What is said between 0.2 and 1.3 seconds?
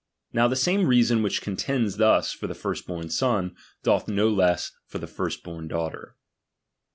Now the same reason